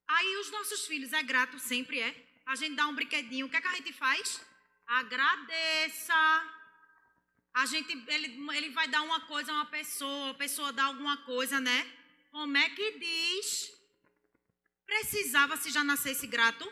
Aí 0.09 0.37
os 0.38 0.50
nossos 0.50 0.87
filhos, 0.87 1.12
é 1.12 1.23
grato, 1.23 1.59
sempre 1.59 2.00
é. 2.00 2.11
A 2.47 2.56
gente 2.56 2.75
dá 2.75 2.88
um 2.88 2.94
brinquedinho. 2.94 3.47
O 3.47 3.50
que, 3.50 3.56
é 3.56 3.61
que 3.61 3.68
a 3.68 3.76
gente 3.76 3.92
faz? 3.92 4.44
Agradeça. 4.87 6.60
A 7.54 7.66
gente, 7.66 7.92
ele, 8.09 8.38
ele 8.57 8.71
vai 8.71 8.88
dar 8.88 9.02
uma 9.02 9.21
coisa 9.23 9.50
a 9.52 9.57
uma 9.57 9.66
pessoa, 9.66 10.30
a 10.30 10.35
pessoa 10.35 10.73
dá 10.73 10.85
alguma 10.85 11.16
coisa, 11.25 11.61
né? 11.61 11.78
Como 12.30 12.57
é 12.57 12.71
que 12.71 12.99
diz? 12.99 13.73
Precisava 14.87 15.57
se 15.57 15.71
já 15.71 15.83
nascesse 15.83 16.26
grato? 16.26 16.64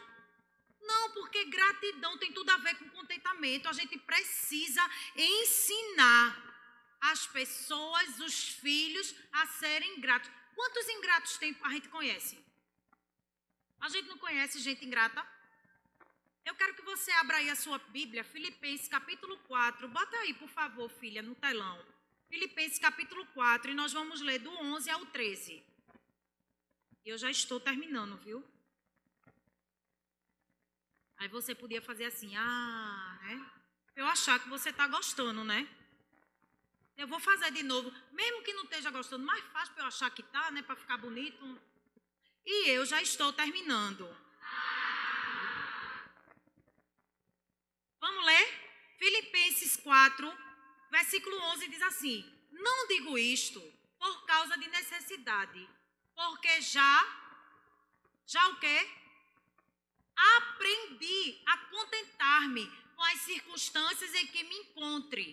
Não, 0.81 1.11
porque 1.11 1.45
gratidão 1.47 2.17
tem 2.19 2.33
tudo 2.33 2.51
a 2.51 2.57
ver 2.59 2.77
com 2.77 2.89
contentamento. 2.91 3.69
A 3.69 3.73
gente 3.73 3.99
precisa 3.99 4.83
ensinar 5.17 6.49
as 7.01 7.27
pessoas, 7.27 8.19
os 8.21 8.49
filhos, 8.49 9.15
a 9.33 9.47
serem 9.47 10.01
gratos. 10.01 10.31
Quantos 10.55 10.89
ingratos 10.89 11.37
tem, 11.39 11.57
a 11.63 11.71
gente 11.71 11.89
conhece? 11.89 12.39
A 13.81 13.89
gente 13.89 14.09
não 14.09 14.19
conhece 14.19 14.59
gente 14.61 14.85
ingrata? 14.85 15.25
Eu 16.49 16.55
quero 16.55 16.75
que 16.75 16.81
você 16.81 17.11
abra 17.11 17.37
aí 17.37 17.51
a 17.51 17.55
sua 17.55 17.77
Bíblia, 17.97 18.25
Filipenses 18.25 18.89
capítulo 18.89 19.37
4. 19.41 19.87
Bota 19.87 20.17
aí, 20.17 20.33
por 20.33 20.49
favor, 20.49 20.89
filha, 20.89 21.21
no 21.21 21.35
telão. 21.35 21.79
Filipenses 22.27 22.79
capítulo 22.79 23.27
4, 23.35 23.71
e 23.71 23.75
nós 23.75 23.93
vamos 23.93 24.23
ler 24.23 24.39
do 24.39 24.51
11 24.51 24.89
ao 24.89 25.05
13. 25.05 25.63
E 27.05 27.09
eu 27.11 27.19
já 27.19 27.31
estou 27.31 27.61
terminando, 27.61 28.17
viu? 28.17 28.43
Aí 31.19 31.29
você 31.29 31.55
podia 31.55 31.83
fazer 31.83 32.07
assim, 32.07 32.35
ah, 32.35 33.19
né? 33.25 33.53
Eu 33.95 34.07
achar 34.07 34.41
que 34.41 34.49
você 34.49 34.71
está 34.71 34.87
gostando, 34.87 35.45
né? 35.45 35.69
Eu 36.97 37.07
vou 37.07 37.21
fazer 37.21 37.51
de 37.51 37.63
novo, 37.63 37.93
mesmo 38.11 38.43
que 38.43 38.55
não 38.55 38.65
esteja 38.65 38.91
gostando, 38.91 39.23
mais 39.23 39.45
fácil 39.53 39.75
para 39.75 39.85
eu 39.85 39.89
achar 39.89 40.11
que 40.11 40.23
tá, 40.23 40.51
né? 40.51 40.63
Para 40.63 40.77
ficar 40.77 40.97
bonito. 40.97 41.61
E 42.47 42.71
eu 42.71 42.87
já 42.87 43.03
estou 43.03 43.35
terminando. 43.35 44.09
Vamos 48.09 48.25
ler? 48.25 48.49
Filipenses 48.97 49.77
4, 49.77 50.33
versículo 50.91 51.39
11 51.53 51.69
diz 51.69 51.83
assim: 51.83 52.25
Não 52.51 52.87
digo 52.89 53.19
isto 53.19 53.61
por 53.99 54.25
causa 54.25 54.57
de 54.57 54.67
necessidade, 54.67 55.69
porque 56.15 56.63
já 56.63 56.95
já 58.27 58.49
o 58.49 58.59
quê? 58.59 58.91
Aprendi 60.17 61.43
a 61.45 61.59
contentar-me 61.59 62.67
com 62.97 63.03
as 63.03 63.21
circunstâncias 63.21 64.15
em 64.15 64.27
que 64.29 64.43
me 64.43 64.57
encontre. 64.57 65.27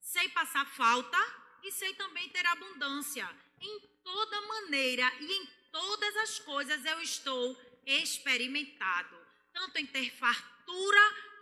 Sei 0.00 0.28
passar 0.28 0.66
falta 0.66 1.18
e 1.64 1.72
sei 1.72 1.94
também 1.94 2.28
ter 2.28 2.46
abundância. 2.46 3.28
Em 3.60 3.80
toda 4.04 4.40
maneira 4.42 5.12
e 5.18 5.32
em 5.32 5.46
todas 5.72 6.16
as 6.18 6.38
coisas 6.38 6.84
eu 6.84 7.02
estou 7.02 7.60
experimentado, 7.84 9.18
tanto 9.52 9.78
em 9.78 9.86
ter 9.86 10.12
fartura 10.12 10.57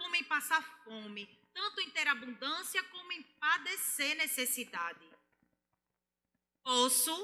como 0.06 0.14
em 0.16 0.24
passar 0.24 0.62
fome, 0.84 1.26
tanto 1.52 1.80
em 1.80 1.90
ter 1.90 2.06
abundância 2.06 2.82
como 2.84 3.12
em 3.12 3.22
padecer 3.22 4.16
necessidade. 4.16 5.04
Posso 6.62 7.14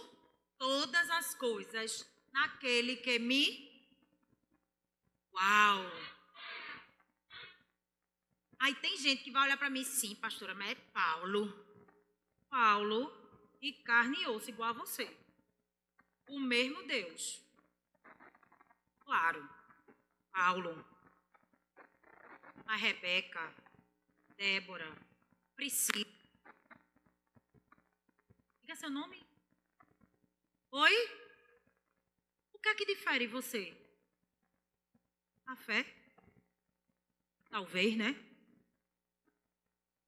todas 0.59 1.09
as 1.11 1.35
coisas 1.35 2.05
naquele 2.33 2.97
que 2.97 3.19
me. 3.19 3.71
Uau! 5.33 5.93
Aí 8.59 8.75
tem 8.77 8.97
gente 8.97 9.25
que 9.25 9.31
vai 9.31 9.45
olhar 9.45 9.57
para 9.57 9.71
mim, 9.71 9.85
sim, 9.85 10.15
pastora, 10.17 10.55
mas 10.55 10.71
é 10.71 10.75
Paulo. 10.75 11.53
Paulo 12.51 13.11
e 13.61 13.73
carne 13.73 14.23
e 14.23 14.27
osso 14.27 14.51
igual 14.51 14.71
a 14.71 14.73
você. 14.73 15.17
O 16.29 16.39
mesmo 16.39 16.83
Deus. 16.87 17.41
Claro. 19.01 19.49
Paulo. 20.33 20.92
A 22.67 22.77
Rebeca. 22.77 23.55
Débora. 24.37 24.91
Priscila. 25.55 26.11
Diga 28.61 28.77
seu 28.77 28.91
nome. 28.91 29.23
Oi? 30.71 30.95
O 32.55 32.59
que 32.59 32.69
é 32.69 32.75
que 32.75 32.87
difere 32.87 33.27
você? 33.27 33.77
A 35.47 35.57
fé? 35.57 35.85
Talvez, 37.51 37.97
né? 37.97 38.17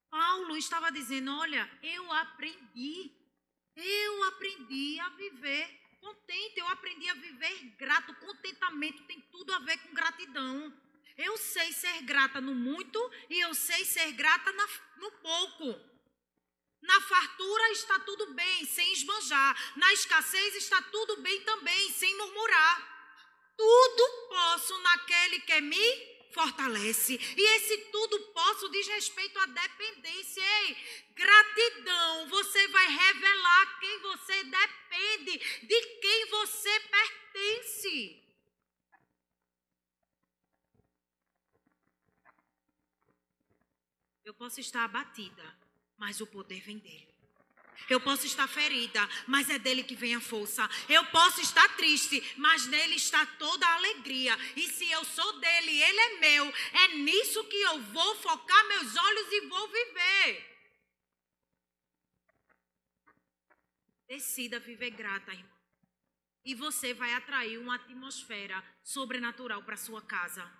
Paulo 0.08 0.56
estava 0.56 0.90
dizendo: 0.90 1.36
Olha, 1.36 1.68
eu 1.82 2.10
aprendi, 2.12 3.12
eu 3.76 4.24
aprendi 4.24 4.98
a 5.00 5.08
viver 5.10 5.80
contente, 6.00 6.58
eu 6.58 6.68
aprendi 6.68 7.08
a 7.08 7.14
viver 7.14 7.76
grato. 7.76 8.14
Contentamento 8.14 9.04
tem 9.04 9.20
tudo 9.32 9.52
a 9.52 9.58
ver 9.58 9.78
com 9.78 9.94
gratidão. 9.94 10.72
Eu 11.16 11.36
sei 11.38 11.72
ser 11.72 12.02
grata 12.02 12.40
no 12.40 12.54
muito 12.54 12.98
e 13.30 13.40
eu 13.40 13.54
sei 13.54 13.84
ser 13.84 14.12
grata 14.12 14.52
na, 14.52 14.68
no 14.96 15.10
pouco. 15.12 15.94
Na 16.82 17.00
fartura 17.00 17.70
está 17.70 17.98
tudo 18.00 18.34
bem, 18.34 18.66
sem 18.66 18.92
esbanjar. 18.92 19.56
Na 19.76 19.92
escassez 19.92 20.56
está 20.56 20.82
tudo 20.82 21.16
bem 21.22 21.40
também, 21.42 21.90
sem 21.92 22.14
murmurar. 22.16 22.94
Tudo 23.56 24.28
posso 24.28 24.76
naquele 24.78 25.40
que 25.40 25.60
me 25.60 26.14
fortalece. 26.32 27.14
E 27.14 27.56
esse 27.56 27.76
tudo 27.92 28.18
posso 28.32 28.68
diz 28.70 28.86
respeito 28.88 29.38
à 29.38 29.46
dependência. 29.46 30.42
Ei, 30.42 30.76
gratidão, 31.14 32.28
você 32.28 32.68
vai 32.68 32.86
revelar 32.88 33.78
quem 33.78 33.98
você 34.00 34.44
depende, 34.44 35.38
de 35.66 35.80
quem 36.00 36.26
você 36.26 36.80
pertence. 36.80 38.23
Eu 44.24 44.32
posso 44.32 44.58
estar 44.58 44.84
abatida, 44.84 45.44
mas 45.98 46.20
o 46.20 46.26
poder 46.26 46.60
vem 46.60 46.78
dele. 46.78 47.14
Eu 47.90 48.00
posso 48.00 48.26
estar 48.26 48.48
ferida, 48.48 49.00
mas 49.26 49.50
é 49.50 49.58
dele 49.58 49.82
que 49.82 49.94
vem 49.94 50.14
a 50.14 50.20
força. 50.20 50.68
Eu 50.88 51.04
posso 51.06 51.40
estar 51.40 51.76
triste, 51.76 52.22
mas 52.38 52.66
nele 52.66 52.94
está 52.94 53.26
toda 53.26 53.66
a 53.66 53.74
alegria. 53.74 54.34
E 54.56 54.68
se 54.68 54.90
eu 54.90 55.04
sou 55.04 55.40
dele, 55.40 55.82
ele 55.82 56.00
é 56.00 56.18
meu, 56.20 56.46
é 56.72 56.88
nisso 56.94 57.44
que 57.44 57.60
eu 57.60 57.82
vou 57.82 58.16
focar 58.16 58.68
meus 58.68 58.96
olhos 58.96 59.32
e 59.32 59.40
vou 59.48 59.68
viver. 59.68 60.54
Decida 64.08 64.58
viver 64.60 64.90
grata, 64.90 65.32
irmão. 65.32 65.52
E 66.44 66.54
você 66.54 66.94
vai 66.94 67.12
atrair 67.14 67.58
uma 67.58 67.74
atmosfera 67.74 68.62
sobrenatural 68.82 69.62
para 69.62 69.76
sua 69.76 70.00
casa. 70.00 70.50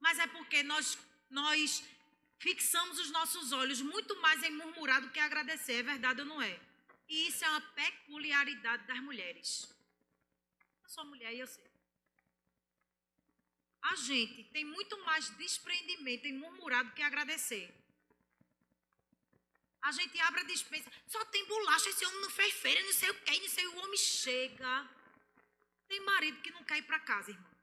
Mas 0.00 0.18
é 0.18 0.26
porque 0.26 0.62
nós 0.62 0.96
nós 1.28 1.82
fixamos 2.38 2.98
os 2.98 3.10
nossos 3.10 3.52
olhos 3.52 3.80
muito 3.80 4.20
mais 4.20 4.42
em 4.42 4.50
murmurar 4.50 5.00
do 5.00 5.10
que 5.10 5.18
agradecer. 5.18 5.74
É 5.74 5.82
verdade 5.82 6.20
ou 6.20 6.26
não 6.26 6.40
é? 6.40 6.60
E 7.08 7.28
isso 7.28 7.44
é 7.44 7.48
uma 7.48 7.60
peculiaridade 7.60 8.86
das 8.86 9.00
mulheres. 9.00 9.68
Eu 10.82 10.88
sou 10.88 11.04
mulher 11.04 11.32
e 11.34 11.40
eu 11.40 11.46
sei. 11.46 11.64
A 13.82 13.94
gente 13.94 14.44
tem 14.44 14.64
muito 14.64 14.98
mais 15.04 15.30
desprendimento 15.36 16.26
em 16.26 16.32
murmurar 16.32 16.84
do 16.84 16.92
que 16.92 17.02
agradecer. 17.02 17.72
A 19.82 19.92
gente 19.92 20.18
abre 20.20 20.40
a 20.40 20.44
dispensa, 20.44 20.90
só 21.06 21.24
tem 21.26 21.46
bolacha, 21.46 21.88
esse 21.90 22.04
homem 22.04 22.20
não 22.20 22.30
fez 22.30 22.52
feira, 22.54 22.82
não 22.82 22.92
sei 22.92 23.10
o 23.10 23.22
que, 23.22 23.40
não 23.40 23.48
sei 23.48 23.66
o 23.68 23.76
homem 23.76 23.96
chega. 23.96 24.90
Tem 25.86 26.00
marido 26.00 26.42
que 26.42 26.50
não 26.50 26.64
quer 26.64 26.78
ir 26.78 26.82
para 26.82 26.98
casa, 26.98 27.30
irmão. 27.30 27.56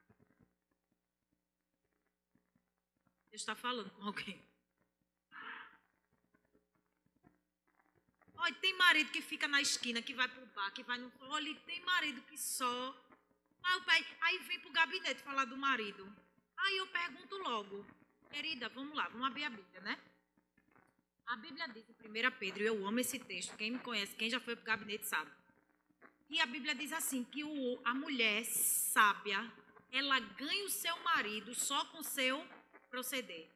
Deus 3.29 3.41
está 3.41 3.55
falando 3.55 3.91
com 3.91 4.03
alguém. 4.03 4.41
Olha, 8.43 8.53
tem 8.55 8.73
marido 8.75 9.09
que 9.09 9.21
fica 9.21 9.47
na 9.47 9.61
esquina, 9.61 10.01
que 10.01 10.13
vai 10.13 10.27
pro 10.27 10.45
bar, 10.47 10.69
que 10.73 10.83
vai 10.83 10.97
no. 10.97 11.09
Olha, 11.21 11.55
tem 11.65 11.79
marido 11.85 12.21
que 12.23 12.37
só. 12.37 12.93
Aí, 13.63 13.81
pai, 13.81 14.05
aí 14.19 14.37
vem 14.39 14.59
pro 14.59 14.69
gabinete 14.69 15.23
falar 15.23 15.45
do 15.45 15.55
marido. 15.55 16.13
Aí 16.57 16.75
eu 16.75 16.87
pergunto 16.87 17.37
logo, 17.37 17.85
querida, 18.29 18.67
vamos 18.67 18.97
lá, 18.97 19.07
vamos 19.07 19.27
abrir 19.27 19.45
a 19.45 19.49
Bíblia, 19.49 19.79
né? 19.79 19.97
A 21.25 21.37
Bíblia 21.37 21.69
diz 21.69 21.85
em 21.87 22.27
1 22.27 22.31
Pedro, 22.37 22.63
eu 22.63 22.85
amo 22.85 22.99
esse 22.99 23.17
texto, 23.17 23.55
quem 23.55 23.71
me 23.71 23.79
conhece, 23.79 24.13
quem 24.13 24.29
já 24.29 24.41
foi 24.41 24.57
pro 24.57 24.65
gabinete 24.65 25.07
sabe. 25.07 25.31
E 26.29 26.41
a 26.41 26.45
Bíblia 26.45 26.75
diz 26.75 26.91
assim: 26.91 27.23
que 27.23 27.45
o, 27.45 27.81
a 27.85 27.93
mulher 27.93 28.43
sábia, 28.43 29.49
ela 29.89 30.19
ganha 30.19 30.65
o 30.65 30.69
seu 30.69 30.97
marido 30.99 31.55
só 31.55 31.85
com 31.85 32.03
seu 32.03 32.45
proceder. 32.89 33.52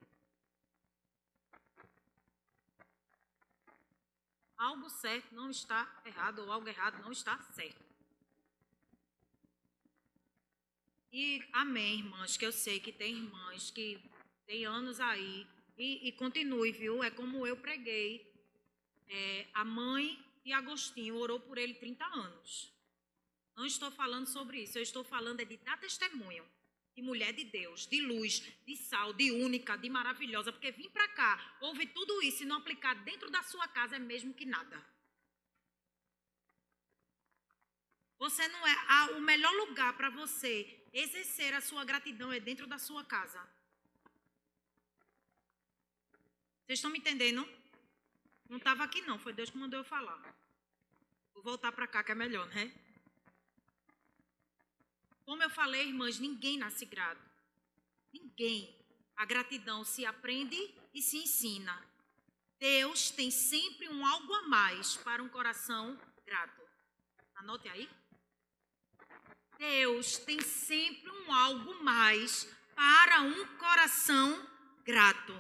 Algo 4.57 4.89
certo 4.89 5.33
não 5.33 5.49
está 5.49 6.01
errado 6.05 6.39
ou 6.39 6.51
algo 6.51 6.67
errado 6.67 7.01
não 7.01 7.11
está 7.11 7.37
certo. 7.53 7.85
E 11.11 11.43
amém, 11.53 11.99
irmãs, 11.99 12.35
que 12.35 12.45
eu 12.45 12.51
sei 12.51 12.79
que 12.79 12.91
tem 12.91 13.15
irmãs 13.15 13.71
que 13.71 13.99
tem 14.45 14.65
anos 14.65 14.99
aí 14.99 15.47
e, 15.77 16.07
e 16.07 16.11
continue, 16.11 16.71
viu? 16.71 17.03
É 17.03 17.09
como 17.09 17.45
eu 17.45 17.57
preguei. 17.57 18.25
É, 19.07 19.47
a 19.53 19.63
mãe 19.63 20.21
de 20.43 20.51
Agostinho 20.51 21.15
orou 21.15 21.39
por 21.39 21.57
ele 21.57 21.73
30 21.73 22.05
anos. 22.05 22.71
Não 23.55 23.65
estou 23.65 23.89
falando 23.89 24.27
sobre 24.27 24.61
isso, 24.61 24.77
eu 24.77 24.83
estou 24.83 25.03
falando 25.03 25.39
é 25.39 25.45
de 25.45 25.57
dar 25.57 25.79
testemunho 25.79 26.45
de 26.97 27.03
mulher 27.03 27.31
de 27.31 27.43
Deus, 27.43 27.85
de 27.85 28.01
luz, 28.01 28.39
de 28.65 28.75
sal, 28.75 29.13
de 29.13 29.29
única, 29.29 29.77
de 29.77 29.87
maravilhosa, 29.87 30.51
porque 30.51 30.71
vir 30.71 30.89
para 30.89 31.07
cá, 31.09 31.57
ouvir 31.61 31.85
tudo 31.93 32.23
isso 32.23 32.41
e 32.41 32.45
não 32.47 32.57
aplicar 32.57 32.95
dentro 33.03 33.29
da 33.29 33.43
sua 33.43 33.67
casa 33.67 33.97
é 33.97 33.99
mesmo 33.99 34.33
que 34.33 34.47
nada. 34.47 34.83
Você 38.17 38.47
não 38.47 38.65
é 38.65 38.75
o 39.15 39.21
melhor 39.21 39.53
lugar 39.53 39.95
para 39.95 40.09
você 40.09 40.83
exercer 40.91 41.53
a 41.53 41.61
sua 41.61 41.85
gratidão 41.85 42.33
é 42.33 42.39
dentro 42.39 42.65
da 42.65 42.79
sua 42.79 43.03
casa. 43.05 43.39
Vocês 46.65 46.79
estão 46.79 46.89
me 46.89 46.97
entendendo? 46.97 47.47
Não 48.49 48.57
estava 48.57 48.83
aqui 48.83 49.01
não, 49.01 49.19
foi 49.19 49.33
Deus 49.33 49.51
que 49.51 49.57
mandou 49.57 49.79
eu 49.79 49.83
falar. 49.83 50.19
Vou 51.35 51.43
voltar 51.43 51.71
para 51.71 51.85
cá 51.85 52.03
que 52.03 52.11
é 52.11 52.15
melhor, 52.15 52.47
né? 52.47 52.73
Como 55.27 55.43
eu 55.43 55.49
falei, 55.49 55.89
irmãs, 55.89 56.19
ninguém 56.19 56.57
nasce 56.57 56.85
grato. 56.85 57.21
ninguém. 58.13 58.73
A 59.13 59.25
gratidão 59.25 59.83
se 59.83 60.05
aprende 60.05 60.55
e 60.93 61.01
se 61.01 61.17
ensina. 61.17 61.75
Deus 62.57 63.11
tem 63.11 63.29
sempre 63.29 63.89
um 63.89 64.05
algo 64.05 64.33
a 64.33 64.43
mais 64.43 64.95
para 64.95 65.21
um 65.21 65.27
coração 65.27 65.99
grato. 66.25 66.61
Anote 67.35 67.67
aí. 67.67 67.89
Deus 69.57 70.17
tem 70.19 70.39
sempre 70.41 71.11
um 71.11 71.33
algo 71.33 71.83
mais 71.83 72.45
para 72.73 73.21
um 73.21 73.45
coração 73.57 74.47
grato. 74.85 75.33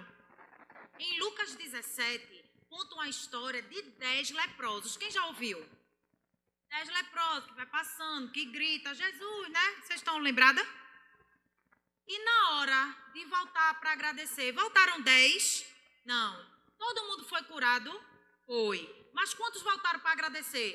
Em 0.99 1.17
Lucas 1.21 1.55
17, 1.55 2.43
conta 2.69 2.93
uma 2.93 3.07
história 3.07 3.61
de 3.61 3.81
dez 3.83 4.31
leprosos. 4.31 4.97
Quem 4.97 5.09
já 5.09 5.25
ouviu? 5.27 5.65
Dez 6.77 6.89
leprosos 6.89 7.45
que 7.49 7.55
vai 7.55 7.65
passando, 7.65 8.31
que 8.31 8.45
grita, 8.45 8.93
Jesus, 8.93 9.49
né? 9.49 9.75
Vocês 9.81 9.99
estão 9.99 10.19
lembradas? 10.19 10.63
E 12.07 12.23
na 12.23 12.51
hora 12.51 12.95
de 13.13 13.25
voltar 13.25 13.79
para 13.79 13.93
agradecer, 13.93 14.51
voltaram 14.51 15.01
dez? 15.01 15.65
Não. 16.05 16.31
Todo 16.77 17.07
mundo 17.07 17.25
foi 17.25 17.41
curado? 17.45 17.89
Foi. 18.45 19.09
Mas 19.11 19.33
quantos 19.33 19.63
voltaram 19.63 19.99
para 20.01 20.11
agradecer? 20.11 20.71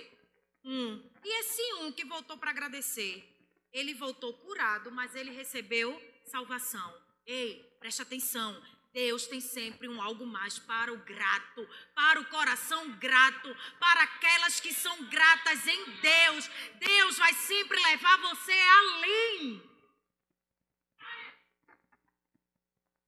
Um. 0.64 1.08
E 1.22 1.38
esse 1.38 1.74
um 1.74 1.92
que 1.92 2.04
voltou 2.04 2.36
para 2.36 2.50
agradecer, 2.50 3.24
ele 3.72 3.94
voltou 3.94 4.34
curado, 4.38 4.90
mas 4.90 5.14
ele 5.14 5.30
recebeu 5.30 5.88
salvação. 6.26 6.92
Ei, 7.24 7.76
preste 7.78 8.02
atenção. 8.02 8.60
Deus 8.92 9.26
tem 9.26 9.40
sempre 9.40 9.88
um 9.88 10.00
algo 10.02 10.26
mais 10.26 10.58
para 10.58 10.92
o 10.92 10.98
grato, 10.98 11.66
para 11.94 12.20
o 12.20 12.26
coração 12.26 12.90
grato, 12.98 13.56
para 13.80 14.02
aquelas 14.02 14.60
que 14.60 14.72
são 14.72 15.04
gratas 15.08 15.66
em 15.66 15.90
Deus. 16.00 16.50
Deus 16.78 17.16
vai 17.16 17.32
sempre 17.32 17.82
levar 17.82 18.18
você 18.18 18.52
além. 18.52 19.62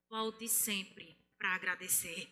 Volte 0.09 0.49
sempre 0.49 1.17
para 1.37 1.55
agradecer. 1.55 2.31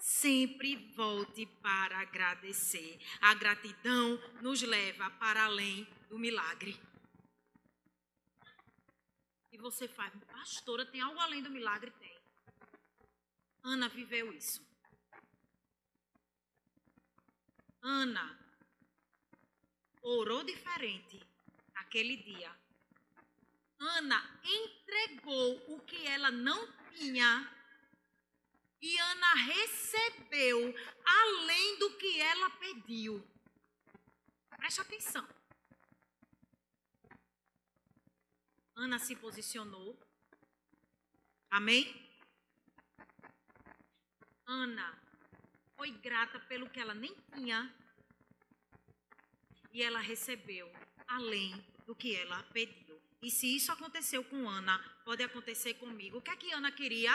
Sempre 0.00 0.76
volte 0.96 1.46
para 1.62 2.00
agradecer. 2.00 2.98
A 3.20 3.34
gratidão 3.34 4.20
nos 4.40 4.60
leva 4.62 5.08
para 5.10 5.44
além 5.44 5.86
do 6.08 6.18
milagre. 6.18 6.76
E 9.62 9.70
você 9.70 9.86
faz, 9.86 10.12
pastora, 10.26 10.84
tem 10.84 11.00
algo 11.00 11.20
além 11.20 11.40
do 11.40 11.48
milagre? 11.48 11.92
Tem. 11.92 12.20
Ana 13.62 13.88
viveu 13.88 14.32
isso. 14.32 14.60
Ana 17.80 18.36
orou 20.02 20.42
diferente 20.42 21.22
naquele 21.74 22.16
dia. 22.16 22.52
Ana 23.78 24.40
entregou 24.42 25.62
o 25.72 25.78
que 25.82 26.08
ela 26.08 26.32
não 26.32 26.60
tinha 26.96 27.48
e 28.80 28.98
Ana 28.98 29.34
recebeu 29.34 30.74
além 31.04 31.78
do 31.78 31.96
que 31.98 32.20
ela 32.20 32.50
pediu. 32.50 33.24
Preste 34.56 34.80
atenção. 34.80 35.41
Ana 38.82 38.98
se 38.98 39.14
posicionou. 39.14 39.96
Amém? 41.48 41.84
Ana 44.44 45.00
foi 45.76 45.92
grata 45.92 46.40
pelo 46.40 46.68
que 46.68 46.80
ela 46.80 46.92
nem 46.92 47.14
tinha 47.32 47.72
e 49.72 49.84
ela 49.84 50.00
recebeu 50.00 50.68
além 51.06 51.54
do 51.86 51.94
que 51.94 52.16
ela 52.16 52.42
pediu. 52.52 53.00
E 53.22 53.30
se 53.30 53.54
isso 53.54 53.70
aconteceu 53.70 54.24
com 54.24 54.48
Ana, 54.48 54.76
pode 55.04 55.22
acontecer 55.22 55.74
comigo. 55.74 56.18
O 56.18 56.22
que 56.22 56.32
é 56.32 56.36
que 56.36 56.52
Ana 56.52 56.72
queria? 56.72 57.12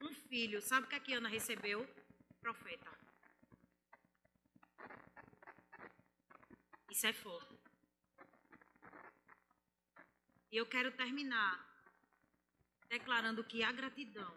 Um 0.00 0.14
filho. 0.14 0.62
Sabe 0.62 0.86
o 0.86 0.88
que 0.88 0.94
é 0.94 1.00
que 1.00 1.14
Ana 1.14 1.28
recebeu? 1.28 1.84
Profeta. 2.40 2.90
Isso 6.88 7.06
é 7.08 7.12
forte. 7.12 7.61
E 10.52 10.56
eu 10.58 10.66
quero 10.66 10.92
terminar 10.92 11.66
declarando 12.86 13.42
que 13.42 13.62
a 13.62 13.72
gratidão 13.72 14.36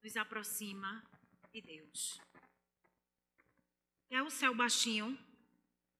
nos 0.00 0.16
aproxima 0.16 1.04
de 1.52 1.60
Deus. 1.60 2.20
Quer 4.08 4.22
o 4.22 4.30
céu 4.30 4.54
baixinho 4.54 5.18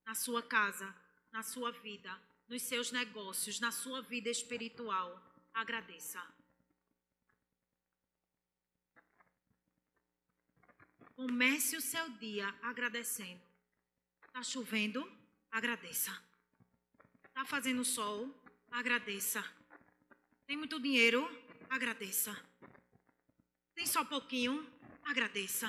na 0.05 0.15
sua 0.15 0.43
casa, 0.43 0.95
na 1.33 1.43
sua 1.43 1.73
vida, 1.73 2.17
nos 2.49 2.63
seus 2.63 2.93
negócios, 2.93 3.59
na 3.59 3.73
sua 3.73 4.01
vida 4.01 4.31
espiritual? 4.31 5.21
Agradeça. 5.53 6.25
Comece 11.17 11.77
o 11.77 11.81
seu 11.81 12.09
dia 12.11 12.49
agradecendo. 12.63 13.43
Está 14.25 14.45
chovendo? 14.45 15.01
Agradeça. 15.51 16.13
Está 17.25 17.45
fazendo 17.45 17.85
sol? 17.85 18.42
Agradeça. 18.73 19.45
Tem 20.47 20.57
muito 20.57 20.81
dinheiro? 20.81 21.29
Agradeça. 21.69 22.35
Tem 23.75 23.87
só 23.87 24.03
pouquinho? 24.03 24.67
Agradeça. 25.05 25.69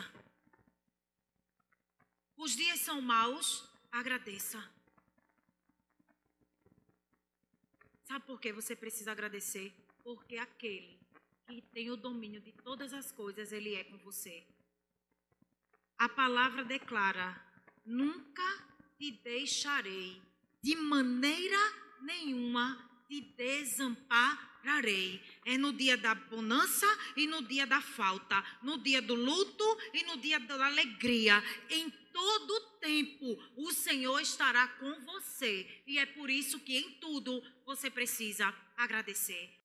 Os 2.38 2.56
dias 2.56 2.80
são 2.80 3.02
maus? 3.02 3.70
Agradeça. 3.92 4.58
Sabe 8.06 8.26
por 8.26 8.40
que 8.40 8.54
você 8.54 8.74
precisa 8.74 9.12
agradecer? 9.12 9.74
Porque 10.02 10.38
aquele 10.38 10.98
que 11.48 11.62
tem 11.74 11.92
o 11.92 11.98
domínio 11.98 12.40
de 12.40 12.54
todas 12.54 12.94
as 12.94 13.12
coisas, 13.12 13.52
ele 13.52 13.76
é 13.76 13.84
com 13.84 13.98
você. 13.98 14.48
A 15.98 16.08
palavra 16.08 16.64
declara: 16.64 17.46
nunca 17.86 18.66
te 18.98 19.12
deixarei 19.12 20.22
de 20.62 20.76
maneira 20.78 21.58
nenhuma 22.02 22.93
te 23.14 23.22
desampararei. 23.38 25.22
É 25.46 25.58
no 25.58 25.72
dia 25.72 25.96
da 25.98 26.16
bonança 26.16 26.88
e 27.16 27.28
no 27.28 27.44
dia 27.44 27.68
da 27.68 27.82
falta, 27.82 28.44
no 28.64 28.78
dia 28.80 29.02
do 29.02 29.14
luto 29.14 29.78
e 29.94 30.04
no 30.04 30.18
dia 30.18 30.40
da 30.40 30.66
alegria. 30.66 31.44
Em 31.70 31.90
todo 32.12 32.60
tempo 32.80 33.38
o 33.56 33.72
Senhor 33.72 34.20
estará 34.20 34.68
com 34.68 35.06
você. 35.06 35.68
E 35.86 36.00
é 36.00 36.06
por 36.06 36.30
isso 36.30 36.60
que 36.60 36.78
em 36.78 36.92
tudo 36.94 37.44
você 37.66 37.90
precisa 37.90 38.54
agradecer. 38.76 39.63